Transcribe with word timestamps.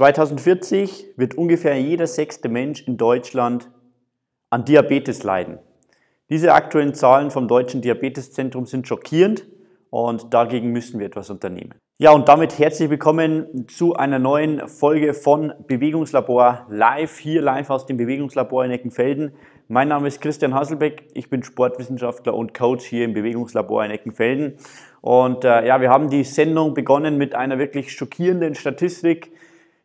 2040 0.00 1.08
wird 1.18 1.34
ungefähr 1.34 1.78
jeder 1.78 2.06
sechste 2.06 2.48
Mensch 2.48 2.88
in 2.88 2.96
Deutschland 2.96 3.68
an 4.48 4.64
Diabetes 4.64 5.24
leiden. 5.24 5.58
Diese 6.30 6.54
aktuellen 6.54 6.94
Zahlen 6.94 7.30
vom 7.30 7.48
Deutschen 7.48 7.82
Diabeteszentrum 7.82 8.64
sind 8.64 8.88
schockierend 8.88 9.46
und 9.90 10.32
dagegen 10.32 10.72
müssen 10.72 11.00
wir 11.00 11.06
etwas 11.06 11.28
unternehmen. 11.28 11.74
Ja, 11.98 12.12
und 12.12 12.30
damit 12.30 12.58
herzlich 12.58 12.88
willkommen 12.88 13.68
zu 13.68 13.94
einer 13.94 14.18
neuen 14.18 14.68
Folge 14.68 15.12
von 15.12 15.52
Bewegungslabor 15.66 16.66
live, 16.70 17.18
hier 17.18 17.42
live 17.42 17.68
aus 17.68 17.84
dem 17.84 17.98
Bewegungslabor 17.98 18.64
in 18.64 18.70
Eckenfelden. 18.70 19.34
Mein 19.68 19.88
Name 19.88 20.08
ist 20.08 20.22
Christian 20.22 20.54
Hasselbeck, 20.54 21.08
ich 21.12 21.28
bin 21.28 21.42
Sportwissenschaftler 21.42 22.32
und 22.32 22.54
Coach 22.54 22.86
hier 22.86 23.04
im 23.04 23.12
Bewegungslabor 23.12 23.84
in 23.84 23.90
Eckenfelden. 23.90 24.56
Und 25.02 25.44
äh, 25.44 25.66
ja, 25.66 25.82
wir 25.82 25.90
haben 25.90 26.08
die 26.08 26.24
Sendung 26.24 26.72
begonnen 26.72 27.18
mit 27.18 27.34
einer 27.34 27.58
wirklich 27.58 27.92
schockierenden 27.92 28.54
Statistik. 28.54 29.32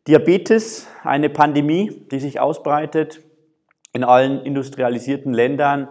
Diabetes, 0.07 0.87
eine 1.03 1.29
Pandemie, 1.29 2.05
die 2.11 2.19
sich 2.19 2.39
ausbreitet 2.39 3.21
in 3.91 4.03
allen 4.03 4.41
industrialisierten 4.45 5.33
Ländern. 5.33 5.87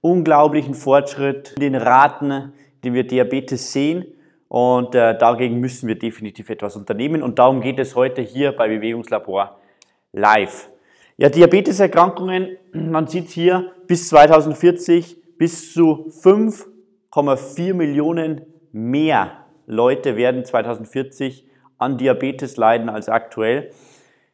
Unglaublichen 0.00 0.74
Fortschritt 0.74 1.52
in 1.56 1.60
den 1.60 1.74
Raten, 1.74 2.54
die 2.82 2.94
wir 2.94 3.06
Diabetes 3.06 3.72
sehen. 3.72 4.06
Und 4.48 4.94
äh, 4.94 5.18
dagegen 5.18 5.60
müssen 5.60 5.86
wir 5.86 5.98
definitiv 5.98 6.48
etwas 6.48 6.76
unternehmen. 6.76 7.22
Und 7.22 7.38
darum 7.38 7.60
geht 7.60 7.78
es 7.78 7.94
heute 7.94 8.22
hier 8.22 8.52
bei 8.52 8.68
Bewegungslabor 8.68 9.60
live. 10.12 10.70
Ja, 11.18 11.28
Diabeteserkrankungen, 11.28 12.56
man 12.72 13.06
sieht 13.06 13.28
hier 13.28 13.72
bis 13.86 14.08
2040 14.08 15.36
bis 15.36 15.74
zu 15.74 16.10
5,4 16.22 17.74
Millionen 17.74 18.46
mehr 18.72 19.44
Leute 19.66 20.16
werden 20.16 20.46
2040 20.46 21.47
an 21.78 21.98
Diabetes 21.98 22.56
leiden 22.56 22.88
als 22.88 23.08
aktuell. 23.08 23.70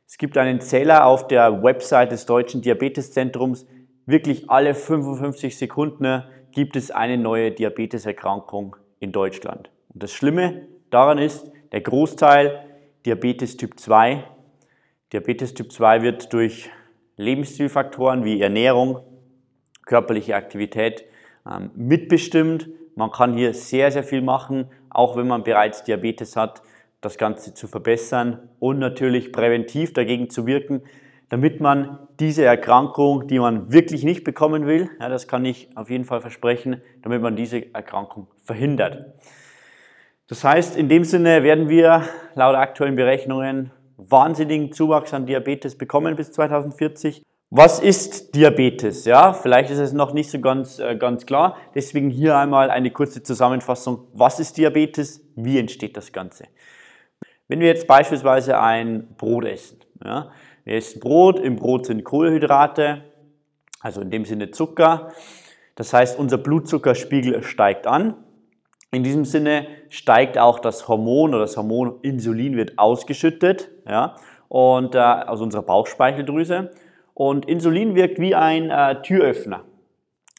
Es 0.06 0.18
gibt 0.18 0.36
einen 0.36 0.60
Zähler 0.60 1.06
auf 1.06 1.26
der 1.28 1.62
Website 1.62 2.12
des 2.12 2.26
Deutschen 2.26 2.62
Diabeteszentrums. 2.62 3.66
Wirklich 4.06 4.50
alle 4.50 4.74
55 4.74 5.56
Sekunden 5.56 6.24
gibt 6.52 6.76
es 6.76 6.90
eine 6.90 7.16
neue 7.16 7.52
Diabeteserkrankung 7.52 8.76
in 9.00 9.12
Deutschland. 9.12 9.70
Und 9.92 10.02
das 10.02 10.12
Schlimme 10.12 10.68
daran 10.90 11.18
ist, 11.18 11.50
der 11.72 11.80
Großteil 11.80 12.64
Diabetes 13.04 13.56
Typ 13.56 13.78
2 13.78 14.24
Diabetes 15.14 15.54
Typ 15.54 15.70
2 15.70 16.02
wird 16.02 16.32
durch 16.32 16.70
Lebensstilfaktoren 17.16 18.24
wie 18.24 18.40
Ernährung, 18.40 18.98
körperliche 19.86 20.34
Aktivität 20.34 21.04
ähm, 21.48 21.70
mitbestimmt. 21.76 22.68
Man 22.96 23.12
kann 23.12 23.36
hier 23.36 23.54
sehr, 23.54 23.92
sehr 23.92 24.02
viel 24.02 24.22
machen, 24.22 24.68
auch 24.90 25.16
wenn 25.16 25.28
man 25.28 25.44
bereits 25.44 25.84
Diabetes 25.84 26.34
hat, 26.34 26.62
das 27.04 27.18
Ganze 27.18 27.54
zu 27.54 27.68
verbessern 27.68 28.48
und 28.58 28.78
natürlich 28.78 29.32
präventiv 29.32 29.92
dagegen 29.92 30.30
zu 30.30 30.46
wirken, 30.46 30.82
damit 31.28 31.60
man 31.60 31.98
diese 32.20 32.44
Erkrankung, 32.44 33.26
die 33.26 33.38
man 33.38 33.72
wirklich 33.72 34.04
nicht 34.04 34.24
bekommen 34.24 34.66
will, 34.66 34.90
ja, 35.00 35.08
das 35.08 35.26
kann 35.26 35.44
ich 35.44 35.68
auf 35.76 35.90
jeden 35.90 36.04
Fall 36.04 36.20
versprechen, 36.20 36.80
damit 37.02 37.22
man 37.22 37.36
diese 37.36 37.74
Erkrankung 37.74 38.28
verhindert. 38.42 39.14
Das 40.28 40.44
heißt, 40.44 40.76
in 40.76 40.88
dem 40.88 41.04
Sinne 41.04 41.42
werden 41.42 41.68
wir 41.68 42.02
laut 42.34 42.54
aktuellen 42.54 42.96
Berechnungen 42.96 43.70
wahnsinnigen 43.96 44.72
Zuwachs 44.72 45.14
an 45.14 45.26
Diabetes 45.26 45.76
bekommen 45.76 46.16
bis 46.16 46.32
2040. 46.32 47.22
Was 47.50 47.78
ist 47.78 48.34
Diabetes? 48.34 49.04
Ja, 49.04 49.32
vielleicht 49.32 49.70
ist 49.70 49.78
es 49.78 49.92
noch 49.92 50.12
nicht 50.12 50.30
so 50.30 50.40
ganz, 50.40 50.78
äh, 50.80 50.96
ganz 50.96 51.24
klar. 51.26 51.56
Deswegen 51.74 52.10
hier 52.10 52.36
einmal 52.36 52.70
eine 52.70 52.90
kurze 52.90 53.22
Zusammenfassung. 53.22 54.08
Was 54.12 54.40
ist 54.40 54.56
Diabetes? 54.56 55.20
Wie 55.36 55.58
entsteht 55.58 55.96
das 55.96 56.12
Ganze? 56.12 56.44
Wenn 57.48 57.60
wir 57.60 57.68
jetzt 57.68 57.86
beispielsweise 57.86 58.58
ein 58.58 59.14
Brot 59.16 59.44
essen, 59.44 59.78
ja, 60.02 60.30
wir 60.64 60.76
essen 60.76 61.00
Brot, 61.00 61.38
im 61.38 61.56
Brot 61.56 61.86
sind 61.86 62.04
Kohlenhydrate, 62.04 63.02
also 63.80 64.00
in 64.00 64.10
dem 64.10 64.24
Sinne 64.24 64.50
Zucker. 64.50 65.12
Das 65.74 65.92
heißt, 65.92 66.18
unser 66.18 66.38
Blutzuckerspiegel 66.38 67.42
steigt 67.42 67.86
an. 67.86 68.14
In 68.90 69.02
diesem 69.02 69.24
Sinne 69.24 69.66
steigt 69.90 70.38
auch 70.38 70.58
das 70.58 70.88
Hormon 70.88 71.34
oder 71.34 71.40
das 71.40 71.56
Hormon 71.56 71.98
Insulin 72.02 72.56
wird 72.56 72.78
ausgeschüttet 72.78 73.70
ja, 73.86 74.16
und, 74.48 74.94
äh, 74.94 74.98
aus 74.98 75.40
unserer 75.40 75.62
Bauchspeicheldrüse. 75.62 76.70
Und 77.12 77.46
Insulin 77.46 77.94
wirkt 77.94 78.18
wie 78.18 78.34
ein 78.34 78.70
äh, 78.70 79.02
Türöffner. 79.02 79.64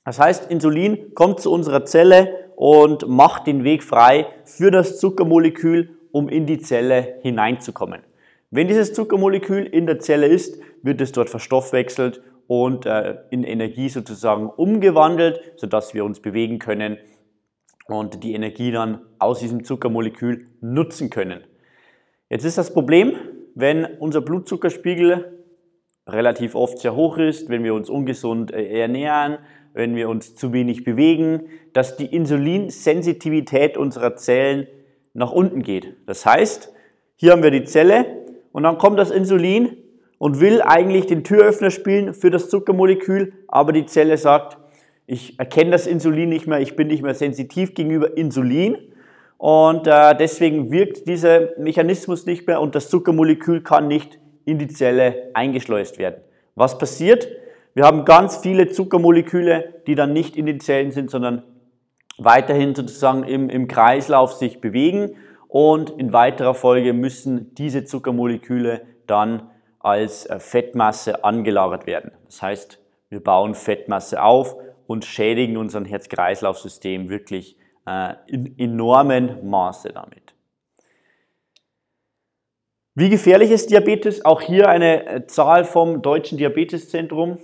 Das 0.05 0.19
heißt, 0.19 0.49
Insulin 0.49 1.13
kommt 1.13 1.39
zu 1.39 1.51
unserer 1.51 1.85
Zelle 1.85 2.49
und 2.55 3.07
macht 3.07 3.45
den 3.45 3.63
Weg 3.63 3.83
frei 3.83 4.27
für 4.45 4.71
das 4.71 4.99
Zuckermolekül, 4.99 5.97
um 6.15 6.29
in 6.29 6.45
die 6.45 6.59
Zelle 6.59 7.17
hineinzukommen. 7.23 7.99
Wenn 8.49 8.69
dieses 8.69 8.93
Zuckermolekül 8.93 9.65
in 9.65 9.85
der 9.85 9.99
Zelle 9.99 10.27
ist, 10.27 10.57
wird 10.81 11.01
es 11.01 11.11
dort 11.11 11.29
verstoffwechselt 11.29 12.21
und 12.47 12.85
äh, 12.85 13.17
in 13.31 13.43
Energie 13.43 13.89
sozusagen 13.89 14.47
umgewandelt, 14.49 15.41
sodass 15.57 15.93
wir 15.93 16.05
uns 16.05 16.21
bewegen 16.21 16.57
können 16.57 16.97
und 17.87 18.23
die 18.23 18.33
Energie 18.33 18.71
dann 18.71 19.01
aus 19.19 19.39
diesem 19.39 19.65
Zuckermolekül 19.65 20.47
nutzen 20.61 21.09
können. 21.09 21.43
Jetzt 22.29 22.45
ist 22.45 22.57
das 22.57 22.73
Problem, 22.73 23.17
wenn 23.53 23.83
unser 23.83 24.21
Blutzuckerspiegel 24.21 25.43
relativ 26.07 26.55
oft 26.55 26.79
sehr 26.79 26.95
hoch 26.95 27.17
ist, 27.17 27.49
wenn 27.49 27.65
wir 27.65 27.73
uns 27.73 27.89
ungesund 27.89 28.53
äh, 28.53 28.79
ernähren, 28.79 29.39
wenn 29.73 29.97
wir 29.97 30.07
uns 30.07 30.33
zu 30.33 30.53
wenig 30.53 30.85
bewegen, 30.85 31.49
dass 31.73 31.97
die 31.97 32.05
Insulinsensitivität 32.05 33.75
unserer 33.75 34.15
Zellen 34.15 34.67
nach 35.15 35.31
unten 35.31 35.63
geht. 35.63 35.95
Das 36.05 36.25
heißt, 36.25 36.71
hier 37.15 37.31
haben 37.31 37.41
wir 37.41 37.51
die 37.51 37.63
Zelle 37.63 38.05
und 38.51 38.63
dann 38.63 38.77
kommt 38.77 38.99
das 38.99 39.09
Insulin 39.09 39.77
und 40.17 40.39
will 40.39 40.61
eigentlich 40.61 41.07
den 41.07 41.23
Türöffner 41.23 41.71
spielen 41.71 42.13
für 42.13 42.29
das 42.29 42.49
Zuckermolekül, 42.49 43.33
aber 43.47 43.71
die 43.71 43.85
Zelle 43.85 44.17
sagt, 44.17 44.57
ich 45.07 45.39
erkenne 45.39 45.71
das 45.71 45.87
Insulin 45.87 46.29
nicht 46.29 46.47
mehr, 46.47 46.59
ich 46.59 46.75
bin 46.75 46.87
nicht 46.87 47.01
mehr 47.01 47.13
sensitiv 47.13 47.73
gegenüber 47.73 48.17
Insulin 48.17 48.77
und 49.37 49.87
äh, 49.87 50.15
deswegen 50.17 50.71
wirkt 50.71 51.07
dieser 51.07 51.57
Mechanismus 51.59 52.25
nicht 52.25 52.45
mehr 52.45 52.59
und 52.59 52.75
das 52.75 52.89
Zuckermolekül 52.89 53.61
kann 53.61 53.87
nicht 53.87 54.19
in 54.43 54.59
die 54.59 54.67
Zelle 54.67 55.29
eingeschleust 55.33 55.97
werden. 55.97 56.21
Was 56.55 56.77
passiert? 56.77 57.27
Wir 57.73 57.83
haben 57.83 58.05
ganz 58.05 58.37
viele 58.37 58.67
Zuckermoleküle, 58.67 59.75
die 59.87 59.95
dann 59.95 60.13
nicht 60.13 60.35
in 60.35 60.45
den 60.45 60.59
Zellen 60.59 60.91
sind, 60.91 61.09
sondern 61.09 61.43
weiterhin 62.17 62.75
sozusagen 62.75 63.23
im, 63.23 63.49
im 63.49 63.67
Kreislauf 63.67 64.33
sich 64.33 64.61
bewegen 64.61 65.15
und 65.47 65.91
in 65.91 66.13
weiterer 66.13 66.53
Folge 66.53 66.93
müssen 66.93 67.53
diese 67.55 67.85
Zuckermoleküle 67.85 68.81
dann 69.07 69.49
als 69.79 70.25
äh, 70.25 70.39
Fettmasse 70.39 71.23
angelagert 71.23 71.85
werden. 71.85 72.11
Das 72.25 72.41
heißt, 72.41 72.81
wir 73.09 73.23
bauen 73.23 73.53
Fettmasse 73.53 74.21
auf 74.21 74.55
und 74.87 75.05
schädigen 75.05 75.57
unseren 75.57 75.85
Herz-Kreislauf-System 75.85 77.09
wirklich 77.09 77.57
äh, 77.85 78.13
in 78.27 78.57
enormen 78.57 79.47
Maße 79.47 79.89
damit. 79.93 80.33
Wie 82.95 83.09
gefährlich 83.09 83.51
ist 83.51 83.69
Diabetes? 83.71 84.23
Auch 84.23 84.41
hier 84.41 84.69
eine 84.69 85.05
äh, 85.05 85.27
Zahl 85.27 85.65
vom 85.65 86.01
Deutschen 86.01 86.37
Diabeteszentrum 86.37 87.39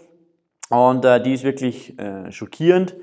und 0.70 1.04
äh, 1.04 1.22
die 1.22 1.34
ist 1.34 1.44
wirklich 1.44 2.00
äh, 2.00 2.32
schockierend. 2.32 2.96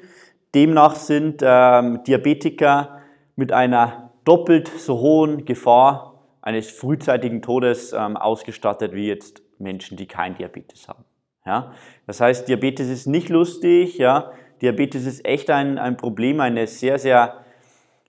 Demnach 0.55 0.97
sind 0.97 1.43
ähm, 1.45 2.03
Diabetiker 2.05 3.01
mit 3.37 3.53
einer 3.53 4.13
doppelt 4.25 4.69
so 4.69 4.99
hohen 4.99 5.45
Gefahr 5.45 6.25
eines 6.43 6.71
frühzeitigen 6.71 7.43
Todes 7.43 7.93
ähm, 7.93 8.17
ausgestattet 8.17 8.93
wie 8.95 9.07
jetzt 9.07 9.43
Menschen, 9.59 9.97
die 9.97 10.07
kein 10.07 10.35
Diabetes 10.35 10.89
haben. 10.89 11.05
Ja? 11.45 11.73
Das 12.07 12.21
heißt, 12.21 12.49
Diabetes 12.49 12.89
ist 12.89 13.07
nicht 13.07 13.29
lustig. 13.29 13.99
Ja? 13.99 14.33
Diabetes 14.63 15.07
ist 15.07 15.25
echt 15.25 15.51
ein, 15.51 15.79
ein 15.79 15.97
Problem, 15.97 16.41
eine 16.41 16.67
sehr, 16.67 16.99
sehr 16.99 17.45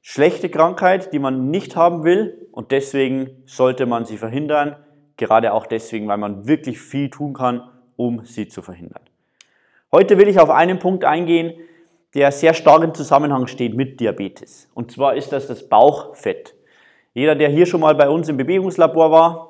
schlechte 0.02 0.50
Krankheit, 0.50 1.14
die 1.14 1.20
man 1.20 1.50
nicht 1.52 1.76
haben 1.76 2.04
will. 2.04 2.48
Und 2.52 2.72
deswegen 2.72 3.30
sollte 3.46 3.86
man 3.86 4.06
sie 4.06 4.18
verhindern. 4.18 4.78
Gerade 5.18 5.54
auch 5.54 5.68
deswegen, 5.68 6.08
weil 6.08 6.18
man 6.18 6.48
wirklich 6.48 6.80
viel 6.80 7.10
tun 7.10 7.34
kann, 7.34 7.70
um 7.98 8.24
sie 8.26 8.48
zu 8.48 8.62
verhindern. 8.62 9.04
Heute 9.92 10.18
will 10.18 10.28
ich 10.28 10.40
auf 10.40 10.50
einen 10.50 10.80
Punkt 10.80 11.04
eingehen, 11.04 11.54
der 12.16 12.32
sehr 12.32 12.54
stark 12.54 12.84
im 12.84 12.94
Zusammenhang 12.94 13.48
steht 13.48 13.76
mit 13.76 14.00
Diabetes. 14.00 14.70
Und 14.74 14.92
zwar 14.92 15.16
ist 15.16 15.32
das 15.32 15.48
das 15.48 15.68
Bauchfett. 15.68 16.56
Jeder, 17.14 17.36
der 17.36 17.50
hier 17.50 17.66
schon 17.66 17.82
mal 17.82 17.96
bei 17.96 18.10
uns 18.10 18.30
im 18.30 18.38
Bewegungslabor 18.38 19.12
war, 19.12 19.50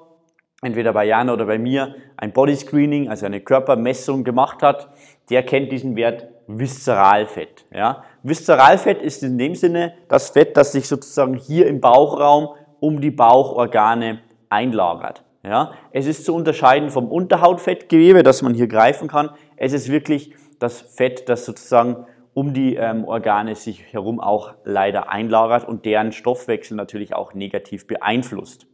entweder 0.62 0.94
bei 0.94 1.06
Jana 1.06 1.34
oder 1.34 1.46
bei 1.46 1.58
mir, 1.58 1.96
ein 2.18 2.34
Body 2.34 2.56
Screening, 2.56 3.10
also 3.10 3.26
eine 3.26 3.42
Körpermessung 3.42 4.24
gemacht 4.24 4.62
hat, 4.62 4.90
der 5.30 5.44
kennt 5.44 5.72
diesen 5.72 5.96
Wert 5.96 6.28
Viszeralfett. 6.48 7.66
Ja? 7.72 8.04
Viszeralfett 8.24 9.02
ist 9.02 9.24
in 9.24 9.38
dem 9.38 9.56
Sinne 9.56 9.94
das 10.08 10.32
Fett, 10.32 10.58
das 10.58 10.72
sich 10.72 10.88
sozusagen 10.88 11.36
hier 11.36 11.68
im 11.68 11.80
Bauchraum 11.80 12.50
um 12.80 13.00
die 13.00 13.12
Bauchorgane 13.12 14.20
einlagert. 14.50 15.24
Ja? 15.44 15.74
Es 15.92 16.08
ist 16.08 16.26
zu 16.26 16.34
unterscheiden 16.34 16.90
vom 16.90 17.10
Unterhautfettgewebe, 17.10 18.24
das 18.24 18.42
man 18.42 18.54
hier 18.54 18.68
greifen 18.68 19.08
kann. 19.08 19.30
Es 19.58 19.74
ist 19.74 19.90
wirklich 19.90 20.34
das 20.60 20.82
Fett, 20.82 21.30
das 21.30 21.46
sozusagen 21.46 22.06
um 22.40 22.54
die 22.54 22.78
ähm, 22.78 23.04
Organe 23.04 23.54
sich 23.54 23.92
herum 23.92 24.22
auch 24.22 24.54
leider 24.64 25.10
einlagert 25.10 25.68
und 25.68 25.84
deren 25.84 26.14
Stoffwechsel 26.14 26.78
natürlich 26.78 27.14
auch 27.14 27.34
negativ 27.34 27.86
beeinflusst. 27.86 28.66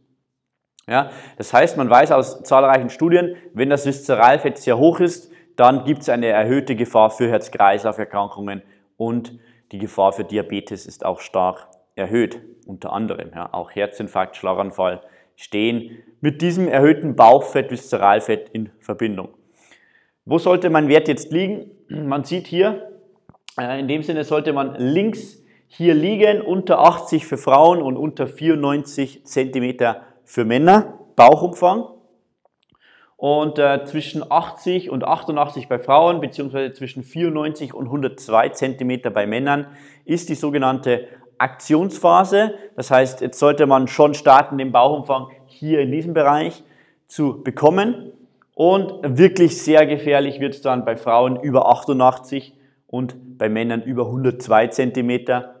Ja, 0.86 1.10
das 1.36 1.52
heißt, 1.52 1.76
man 1.76 1.90
weiß 1.90 2.12
aus 2.12 2.44
zahlreichen 2.44 2.90
Studien, 2.90 3.34
wenn 3.54 3.68
das 3.68 3.84
Viszeralfett 3.84 4.58
sehr 4.58 4.78
hoch 4.78 5.00
ist, 5.00 5.32
dann 5.56 5.84
gibt 5.84 6.02
es 6.02 6.08
eine 6.08 6.28
erhöhte 6.28 6.76
Gefahr 6.76 7.10
für 7.10 7.28
Herz-Kreislauf-Erkrankungen 7.28 8.62
und 8.96 9.36
die 9.72 9.78
Gefahr 9.78 10.12
für 10.12 10.22
Diabetes 10.22 10.86
ist 10.86 11.04
auch 11.04 11.18
stark 11.18 11.66
erhöht. 11.96 12.40
Unter 12.66 12.92
anderem 12.92 13.32
ja, 13.34 13.52
auch 13.52 13.72
Herzinfarkt, 13.72 14.36
Schlaganfall 14.36 15.00
stehen 15.34 16.04
mit 16.20 16.40
diesem 16.40 16.68
erhöhten 16.68 17.16
Bauchfett, 17.16 17.72
Viszeralfett 17.72 18.48
in 18.50 18.70
Verbindung. 18.78 19.30
Wo 20.24 20.38
sollte 20.38 20.70
mein 20.70 20.86
Wert 20.86 21.08
jetzt 21.08 21.32
liegen? 21.32 21.72
Man 21.88 22.22
sieht 22.22 22.46
hier, 22.46 22.95
in 23.56 23.88
dem 23.88 24.02
Sinne 24.02 24.24
sollte 24.24 24.52
man 24.52 24.74
links 24.76 25.42
hier 25.68 25.94
liegen, 25.94 26.40
unter 26.40 26.78
80 26.80 27.26
für 27.26 27.38
Frauen 27.38 27.82
und 27.82 27.96
unter 27.96 28.26
94 28.26 29.24
Zentimeter 29.24 30.02
für 30.24 30.44
Männer, 30.44 30.98
Bauchumfang. 31.16 31.88
Und 33.16 33.58
äh, 33.58 33.84
zwischen 33.86 34.30
80 34.30 34.90
und 34.90 35.04
88 35.04 35.68
bei 35.68 35.78
Frauen, 35.78 36.20
beziehungsweise 36.20 36.74
zwischen 36.74 37.02
94 37.02 37.72
und 37.72 37.86
102 37.86 38.50
Zentimeter 38.50 39.10
bei 39.10 39.26
Männern, 39.26 39.68
ist 40.04 40.28
die 40.28 40.34
sogenannte 40.34 41.08
Aktionsphase. 41.38 42.54
Das 42.76 42.90
heißt, 42.90 43.22
jetzt 43.22 43.38
sollte 43.38 43.66
man 43.66 43.88
schon 43.88 44.12
starten, 44.12 44.58
den 44.58 44.70
Bauchumfang 44.70 45.28
hier 45.46 45.80
in 45.80 45.92
diesem 45.92 46.12
Bereich 46.12 46.62
zu 47.08 47.42
bekommen. 47.42 48.12
Und 48.54 48.92
wirklich 49.02 49.62
sehr 49.62 49.86
gefährlich 49.86 50.40
wird 50.40 50.54
es 50.54 50.60
dann 50.62 50.84
bei 50.84 50.96
Frauen 50.96 51.40
über 51.40 51.70
88 51.70 52.54
und 52.96 53.38
bei 53.38 53.50
Männern 53.50 53.82
über 53.82 54.06
102 54.06 54.68
Zentimeter. 54.68 55.60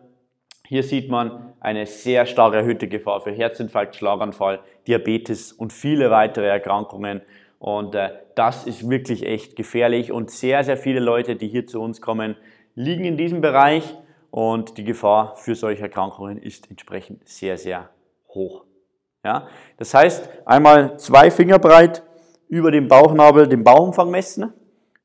Hier 0.66 0.82
sieht 0.82 1.10
man 1.10 1.52
eine 1.60 1.86
sehr 1.86 2.24
stark 2.24 2.54
erhöhte 2.54 2.88
Gefahr 2.88 3.20
für 3.20 3.30
Herzinfarkt, 3.30 3.94
Schlaganfall, 3.94 4.60
Diabetes 4.86 5.52
und 5.52 5.72
viele 5.72 6.10
weitere 6.10 6.46
Erkrankungen. 6.46 7.20
Und 7.58 7.94
äh, 7.94 8.10
das 8.34 8.66
ist 8.66 8.88
wirklich 8.88 9.24
echt 9.24 9.54
gefährlich 9.54 10.12
und 10.12 10.30
sehr, 10.30 10.64
sehr 10.64 10.76
viele 10.76 11.00
Leute, 11.00 11.36
die 11.36 11.48
hier 11.48 11.66
zu 11.66 11.80
uns 11.80 12.00
kommen, 12.00 12.36
liegen 12.74 13.04
in 13.04 13.16
diesem 13.16 13.42
Bereich 13.42 13.94
und 14.30 14.78
die 14.78 14.84
Gefahr 14.84 15.36
für 15.36 15.54
solche 15.54 15.82
Erkrankungen 15.82 16.38
ist 16.38 16.70
entsprechend 16.70 17.28
sehr, 17.28 17.58
sehr 17.58 17.90
hoch. 18.28 18.64
Ja? 19.24 19.46
Das 19.76 19.94
heißt, 19.94 20.28
einmal 20.46 20.98
zwei 20.98 21.30
Finger 21.30 21.58
breit 21.58 22.02
über 22.48 22.70
dem 22.70 22.88
Bauchnabel 22.88 23.46
den 23.46 23.62
Bauchumfang 23.62 24.10
messen. 24.10 24.52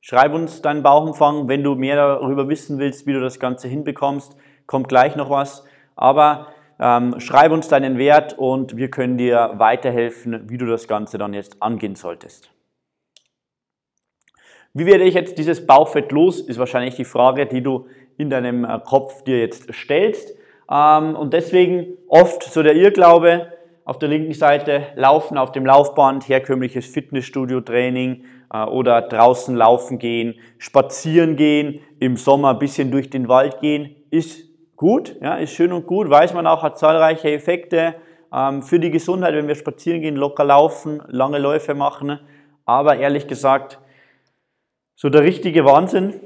Schreib 0.01 0.33
uns 0.33 0.62
deinen 0.62 0.83
Bauchumfang, 0.83 1.48
wenn 1.48 1.63
du 1.63 1.75
mehr 1.75 1.95
darüber 1.95 2.50
wissen 2.50 2.80
willst, 2.80 3.07
wie 3.07 3.13
du 3.13 3.21
das 3.21 3.39
Ganze 3.39 3.68
hinbekommst 3.68 4.36
kommt 4.71 4.88
gleich 4.88 5.15
noch 5.15 5.30
was. 5.30 5.65
Aber 5.95 6.48
ähm, 6.80 7.19
schreib 7.19 7.51
uns 7.51 7.68
deinen 7.68 7.98
Wert 7.98 8.38
und 8.39 8.77
wir 8.77 8.89
können 8.89 9.18
dir 9.18 9.51
weiterhelfen, 9.57 10.50
wie 10.50 10.57
du 10.57 10.65
das 10.65 10.88
Ganze 10.88 11.18
dann 11.18 11.33
jetzt 11.33 11.62
angehen 11.62 11.95
solltest. 11.95 12.50
Wie 14.74 14.86
werde 14.86 15.03
ich 15.03 15.13
jetzt 15.13 15.38
dieses 15.38 15.68
Bauchfett 15.68 16.13
los, 16.13 16.39
ist 16.39 16.57
wahrscheinlich 16.57 16.95
die 16.95 17.03
Frage, 17.03 17.45
die 17.45 17.62
du 17.62 17.88
in 18.18 18.30
deinem 18.30 18.63
äh, 18.63 18.80
Kopf 18.80 19.24
dir 19.24 19.39
jetzt 19.39 19.71
stellst. 19.74 20.33
Ähm, 20.71 21.15
und 21.15 21.33
deswegen 21.33 21.98
oft 22.07 22.42
so 22.44 22.63
der 22.63 22.75
Irrglaube, 22.75 23.51
auf 23.83 24.00
der 24.00 24.07
linken 24.07 24.33
Seite 24.33 24.88
laufen 24.95 25.38
auf 25.38 25.51
dem 25.51 25.65
Laufband, 25.65 26.30
herkömmliches 26.30 26.86
Fitnessstudio-Training 26.86 28.24
oder 28.53 29.01
draußen 29.01 29.56
laufen 29.56 29.98
gehen, 29.98 30.36
spazieren 30.57 31.36
gehen, 31.36 31.80
im 32.00 32.18
Sommer 32.18 32.50
ein 32.50 32.59
bisschen 32.59 32.92
durch 32.92 33.09
den 33.09 33.27
Wald 33.27 33.62
gehen, 33.62 33.95
ist 34.09 34.44
gut, 34.75 35.15
ja, 35.21 35.36
ist 35.36 35.53
schön 35.53 35.71
und 35.71 35.88
gut, 35.88 36.09
weiß 36.09 36.33
man 36.33 36.48
auch, 36.48 36.63
hat 36.63 36.77
zahlreiche 36.77 37.31
Effekte 37.31 37.95
ähm, 38.33 38.62
für 38.62 38.80
die 38.80 38.92
Gesundheit, 38.92 39.33
wenn 39.36 39.48
wir 39.48 39.56
spazieren 39.56 40.01
gehen, 40.01 40.15
locker 40.15 40.44
laufen, 40.44 41.01
lange 41.07 41.39
Läufe 41.39 41.75
machen. 41.75 42.19
Aber 42.65 42.98
ehrlich 42.98 43.27
gesagt, 43.27 43.80
so 44.95 45.09
der 45.09 45.24
richtige 45.24 45.65
Wahnsinn 45.65 46.19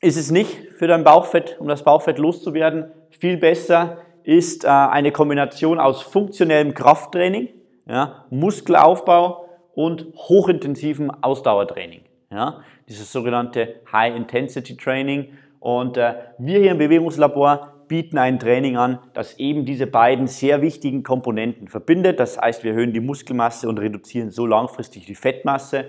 ist 0.00 0.16
es 0.16 0.30
nicht 0.30 0.72
für 0.78 0.86
dein 0.86 1.04
Bauchfett, 1.04 1.56
um 1.60 1.68
das 1.68 1.84
Bauchfett 1.84 2.18
loszuwerden. 2.18 2.90
Viel 3.10 3.36
besser 3.36 3.98
ist 4.24 4.64
äh, 4.64 4.68
eine 4.68 5.12
Kombination 5.12 5.78
aus 5.78 6.02
funktionellem 6.02 6.74
Krafttraining, 6.74 7.48
ja, 7.86 8.26
Muskelaufbau 8.30 9.49
und 9.80 10.12
hochintensivem 10.14 11.10
Ausdauertraining. 11.22 12.02
Ja, 12.30 12.60
dieses 12.86 13.10
sogenannte 13.10 13.76
High-Intensity-Training 13.90 15.28
und 15.58 15.96
äh, 15.96 16.14
wir 16.36 16.60
hier 16.60 16.72
im 16.72 16.78
Bewegungslabor 16.78 17.72
bieten 17.88 18.18
ein 18.18 18.38
Training 18.38 18.76
an, 18.76 18.98
das 19.14 19.38
eben 19.38 19.64
diese 19.64 19.86
beiden 19.86 20.26
sehr 20.26 20.60
wichtigen 20.60 21.02
Komponenten 21.02 21.66
verbindet. 21.66 22.20
Das 22.20 22.38
heißt, 22.38 22.62
wir 22.62 22.72
erhöhen 22.72 22.92
die 22.92 23.00
Muskelmasse 23.00 23.68
und 23.68 23.80
reduzieren 23.80 24.30
so 24.30 24.46
langfristig 24.46 25.06
die 25.06 25.14
Fettmasse. 25.14 25.86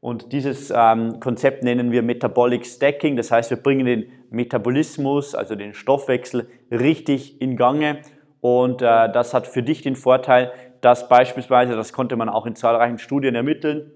Und 0.00 0.32
dieses 0.32 0.72
ähm, 0.74 1.18
Konzept 1.18 1.64
nennen 1.64 1.90
wir 1.90 2.02
Metabolic 2.02 2.64
Stacking. 2.64 3.16
Das 3.16 3.32
heißt, 3.32 3.50
wir 3.50 3.58
bringen 3.58 3.86
den 3.86 4.06
Metabolismus, 4.30 5.34
also 5.34 5.56
den 5.56 5.74
Stoffwechsel, 5.74 6.48
richtig 6.70 7.42
in 7.42 7.56
Gange. 7.56 7.98
Und 8.40 8.82
äh, 8.82 9.12
das 9.12 9.34
hat 9.34 9.46
für 9.46 9.62
dich 9.62 9.82
den 9.82 9.96
Vorteil, 9.96 10.52
dass 10.82 11.08
beispielsweise, 11.08 11.74
das 11.74 11.94
konnte 11.94 12.16
man 12.16 12.28
auch 12.28 12.44
in 12.44 12.54
zahlreichen 12.54 12.98
Studien 12.98 13.34
ermitteln, 13.34 13.90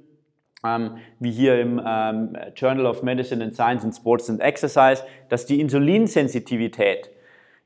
ähm, 0.65 0.97
wie 1.21 1.31
hier 1.31 1.61
im 1.61 1.83
ähm, 1.85 2.37
Journal 2.55 2.87
of 2.87 3.03
Medicine 3.03 3.45
and 3.45 3.55
Science 3.55 3.85
and 3.85 3.95
Sports 3.95 4.31
and 4.31 4.41
Exercise, 4.41 5.03
dass 5.29 5.45
die 5.45 5.61
Insulinsensitivität 5.61 7.11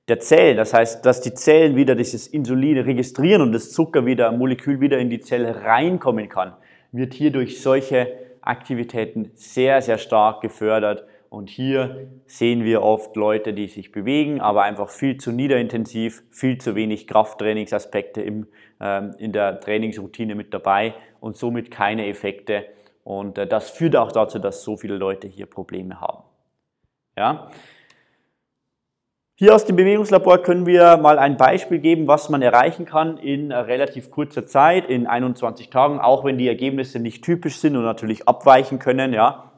der 0.08 0.18
Zellen, 0.18 0.56
das 0.56 0.74
heißt, 0.74 1.06
dass 1.06 1.20
die 1.20 1.34
Zellen 1.34 1.76
wieder 1.76 1.94
dieses 1.94 2.26
Insulin 2.26 2.78
registrieren 2.78 3.42
und 3.42 3.52
das 3.52 3.70
Zucker 3.70 4.06
wieder, 4.06 4.32
Molekül 4.32 4.80
wieder 4.80 4.98
in 4.98 5.08
die 5.08 5.20
Zelle 5.20 5.62
reinkommen 5.62 6.28
kann, 6.28 6.54
wird 6.90 7.14
hier 7.14 7.30
durch 7.30 7.62
solche 7.62 8.08
Aktivitäten 8.40 9.30
sehr, 9.34 9.82
sehr 9.82 9.98
stark 9.98 10.40
gefördert. 10.40 11.04
Und 11.30 11.48
hier 11.48 12.10
sehen 12.26 12.64
wir 12.64 12.82
oft 12.82 13.16
Leute, 13.16 13.54
die 13.54 13.68
sich 13.68 13.92
bewegen, 13.92 14.40
aber 14.40 14.64
einfach 14.64 14.90
viel 14.90 15.16
zu 15.16 15.32
niederintensiv, 15.32 16.22
viel 16.30 16.58
zu 16.58 16.74
wenig 16.74 17.06
Krafttrainingsaspekte 17.06 18.20
im, 18.20 18.48
ähm, 18.80 19.14
in 19.18 19.32
der 19.32 19.60
Trainingsroutine 19.60 20.34
mit 20.34 20.52
dabei 20.52 20.92
und 21.20 21.36
somit 21.36 21.70
keine 21.70 22.06
Effekte 22.08 22.66
und 23.04 23.38
äh, 23.38 23.46
das 23.46 23.70
führt 23.70 23.96
auch 23.96 24.12
dazu, 24.12 24.38
dass 24.38 24.62
so 24.62 24.76
viele 24.76 24.96
Leute 24.96 25.26
hier 25.26 25.46
Probleme 25.46 26.00
haben. 26.00 26.22
Ja? 27.16 27.50
Hier 29.34 29.54
aus 29.54 29.64
dem 29.64 29.76
Bewegungslabor 29.76 30.42
können 30.42 30.66
wir 30.66 30.98
mal 30.98 31.18
ein 31.18 31.36
Beispiel 31.38 31.78
geben, 31.78 32.06
was 32.06 32.28
man 32.28 32.42
erreichen 32.42 32.84
kann 32.84 33.16
in 33.16 33.50
äh, 33.50 33.56
relativ 33.56 34.10
kurzer 34.10 34.46
Zeit, 34.46 34.88
in 34.88 35.06
21 35.06 35.70
Tagen, 35.70 35.98
auch 35.98 36.24
wenn 36.24 36.38
die 36.38 36.48
Ergebnisse 36.48 37.00
nicht 37.00 37.24
typisch 37.24 37.56
sind 37.56 37.76
und 37.76 37.84
natürlich 37.84 38.28
abweichen 38.28 38.78
können. 38.78 39.12
Ja, 39.12 39.49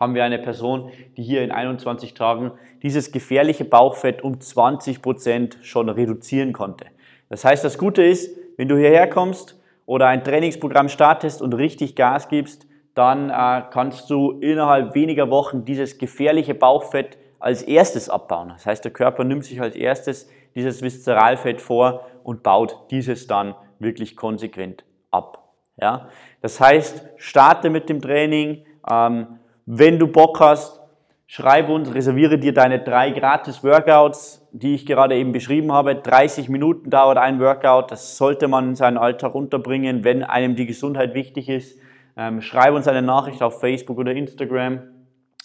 haben 0.00 0.14
wir 0.14 0.24
eine 0.24 0.38
Person, 0.38 0.90
die 1.18 1.22
hier 1.22 1.44
in 1.44 1.52
21 1.52 2.14
Tagen 2.14 2.52
dieses 2.82 3.12
gefährliche 3.12 3.66
Bauchfett 3.66 4.24
um 4.24 4.40
20 4.40 5.02
Prozent 5.02 5.58
schon 5.60 5.90
reduzieren 5.90 6.54
konnte. 6.54 6.86
Das 7.28 7.44
heißt, 7.44 7.62
das 7.62 7.76
Gute 7.76 8.02
ist, 8.02 8.34
wenn 8.56 8.68
du 8.68 8.76
hierher 8.76 9.08
kommst 9.08 9.60
oder 9.84 10.08
ein 10.08 10.24
Trainingsprogramm 10.24 10.88
startest 10.88 11.42
und 11.42 11.52
richtig 11.52 11.94
Gas 11.94 12.28
gibst, 12.28 12.66
dann 12.94 13.30
äh, 13.30 13.62
kannst 13.70 14.08
du 14.10 14.32
innerhalb 14.40 14.94
weniger 14.94 15.30
Wochen 15.30 15.64
dieses 15.64 15.98
gefährliche 15.98 16.54
Bauchfett 16.54 17.18
als 17.38 17.62
erstes 17.62 18.08
abbauen. 18.08 18.48
Das 18.48 18.66
heißt, 18.66 18.84
der 18.84 18.92
Körper 18.92 19.24
nimmt 19.24 19.44
sich 19.44 19.60
als 19.60 19.76
erstes 19.76 20.30
dieses 20.54 20.82
Viszeralfett 20.82 21.60
vor 21.60 22.06
und 22.24 22.42
baut 22.42 22.90
dieses 22.90 23.26
dann 23.26 23.54
wirklich 23.78 24.16
konsequent 24.16 24.84
ab. 25.10 25.52
Ja? 25.80 26.08
Das 26.40 26.58
heißt, 26.58 27.04
starte 27.16 27.70
mit 27.70 27.88
dem 27.88 28.00
Training. 28.00 28.64
Ähm, 28.90 29.38
wenn 29.72 30.00
du 30.00 30.08
Bock 30.08 30.40
hast, 30.40 30.80
schreib 31.28 31.68
uns, 31.68 31.94
reserviere 31.94 32.40
dir 32.40 32.52
deine 32.52 32.80
drei 32.80 33.10
gratis 33.10 33.62
Workouts, 33.62 34.44
die 34.50 34.74
ich 34.74 34.84
gerade 34.84 35.14
eben 35.14 35.30
beschrieben 35.30 35.70
habe. 35.70 35.94
30 35.94 36.48
Minuten 36.48 36.90
dauert 36.90 37.18
ein 37.18 37.38
Workout. 37.38 37.92
Das 37.92 38.16
sollte 38.16 38.48
man 38.48 38.70
in 38.70 38.74
seinen 38.74 38.98
Alltag 38.98 39.36
unterbringen, 39.36 40.02
wenn 40.02 40.24
einem 40.24 40.56
die 40.56 40.66
Gesundheit 40.66 41.14
wichtig 41.14 41.48
ist. 41.48 41.78
Ähm, 42.16 42.40
schreib 42.40 42.74
uns 42.74 42.88
eine 42.88 43.02
Nachricht 43.02 43.44
auf 43.44 43.60
Facebook 43.60 43.98
oder 43.98 44.10
Instagram 44.10 44.80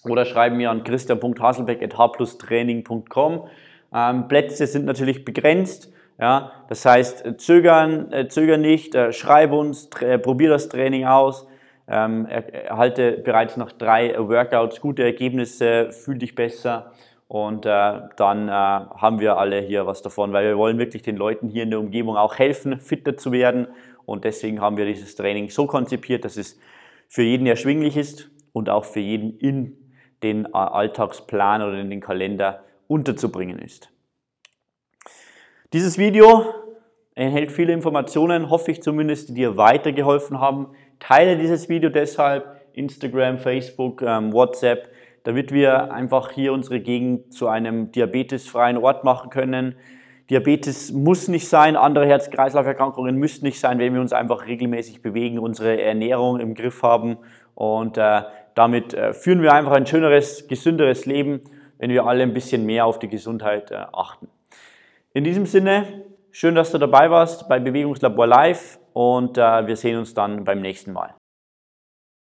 oder 0.04 0.26
schreib 0.26 0.54
mir 0.54 0.72
an 0.72 0.84
christian.haselbeck.hplustraining.com. 0.84 3.44
Ähm, 3.94 4.28
Plätze 4.28 4.66
sind 4.66 4.86
natürlich 4.86 5.24
begrenzt. 5.24 5.94
Ja, 6.20 6.52
das 6.68 6.84
heißt, 6.84 7.28
äh, 7.28 7.38
zögern, 7.38 8.12
äh, 8.12 8.28
zögern 8.28 8.62
nicht, 8.62 8.96
äh, 8.96 9.14
schreib 9.14 9.52
uns, 9.52 9.88
äh, 10.02 10.18
probier 10.18 10.50
das 10.50 10.68
Training 10.68 11.06
aus, 11.06 11.48
ähm, 11.88 12.26
erhalte 12.26 13.14
bereits 13.14 13.58
nach 13.58 13.72
drei 13.72 14.16
Workouts 14.18 14.82
gute 14.82 15.04
Ergebnisse, 15.04 15.92
fühl 15.92 16.18
dich 16.18 16.36
besser 16.36 16.92
und 17.28 17.66
äh, 17.66 18.02
dann 18.18 18.48
äh, 18.48 18.52
haben 18.52 19.20
wir 19.20 19.38
alle 19.38 19.60
hier 19.60 19.86
was 19.86 20.02
davon, 20.02 20.34
weil 20.34 20.46
wir 20.46 20.58
wollen 20.58 20.78
wirklich 20.78 21.02
den 21.02 21.16
Leuten 21.16 21.50
hier 21.50 21.64
in 21.64 21.70
der 21.70 21.80
Umgebung 21.80 22.18
auch 22.18 22.38
helfen, 22.38 22.80
fitter 22.80 23.18
zu 23.18 23.32
werden 23.32 23.68
und 24.06 24.24
deswegen 24.24 24.62
haben 24.62 24.78
wir 24.78 24.86
dieses 24.86 25.16
Training 25.16 25.50
so 25.50 25.68
konzipiert, 25.68 26.26
dass 26.26 26.38
es 26.38 26.60
für 27.08 27.24
jeden 27.24 27.48
erschwinglich 27.48 27.98
ist 27.98 28.30
und 28.54 28.70
auch 28.70 28.86
für 28.86 29.00
jeden 29.00 29.38
in 29.40 29.78
den 30.24 30.54
Alltagsplan 30.54 31.62
oder 31.62 31.80
in 31.80 31.90
den 31.90 32.02
Kalender 32.02 32.64
unterzubringen 32.88 33.60
ist. 33.60 33.90
Dieses 35.74 35.98
Video 35.98 36.46
enthält 37.16 37.52
viele 37.52 37.74
Informationen, 37.74 38.50
hoffe 38.50 38.72
ich 38.72 38.82
zumindest, 38.82 39.30
die 39.30 39.34
dir 39.34 39.58
weitergeholfen 39.58 40.40
haben. 40.40 40.68
Teile 41.00 41.38
dieses 41.38 41.70
Video 41.70 41.90
deshalb, 41.90 42.62
Instagram, 42.74 43.38
Facebook, 43.38 44.02
ähm, 44.02 44.34
WhatsApp, 44.34 44.90
damit 45.24 45.52
wir 45.52 45.92
einfach 45.92 46.32
hier 46.32 46.54
unsere 46.54 46.80
Gegend 46.80 47.34
zu 47.34 47.48
einem 47.48 47.92
diabetesfreien 47.92 48.78
Ort 48.78 49.04
machen 49.04 49.30
können. 49.30 49.76
Diabetes 50.30 50.92
muss 50.92 51.28
nicht 51.28 51.48
sein, 51.48 51.76
andere 51.76 52.08
Herz-Kreislauf-Erkrankungen 52.08 53.16
müssen 53.16 53.46
nicht 53.46 53.60
sein, 53.60 53.78
wenn 53.80 53.94
wir 53.94 54.02
uns 54.02 54.14
einfach 54.14 54.48
regelmäßig 54.48 55.02
bewegen, 55.02 55.38
unsere 55.40 55.80
Ernährung 55.80 56.40
im 56.40 56.56
Griff 56.56 56.82
haben 56.82 57.18
und 57.54 57.98
äh, 57.98 58.22
damit 58.56 58.94
äh, 58.94 59.14
führen 59.14 59.42
wir 59.42 59.54
einfach 59.54 59.74
ein 59.74 59.86
schöneres, 59.86 60.48
gesünderes 60.48 61.06
Leben, 61.06 61.42
wenn 61.78 61.92
wir 61.92 62.06
alle 62.06 62.24
ein 62.24 62.34
bisschen 62.34 62.66
mehr 62.66 62.86
auf 62.86 63.00
die 63.00 63.10
Gesundheit 63.10 63.70
äh, 63.72 63.76
achten. 63.94 64.28
In 65.14 65.24
diesem 65.24 65.46
Sinne, 65.46 65.86
schön, 66.32 66.56
dass 66.56 66.72
du 66.72 66.78
dabei 66.78 67.12
warst 67.12 67.48
bei 67.48 67.60
Bewegungslabor 67.60 68.28
Live 68.28 68.80
und 68.96 69.38
äh, 69.38 69.68
wir 69.68 69.76
sehen 69.76 69.98
uns 69.98 70.14
dann 70.14 70.46
beim 70.46 70.62
nächsten 70.62 70.94
Mal. 70.94 71.16